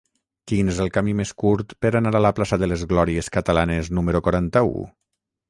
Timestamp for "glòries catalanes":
2.93-3.93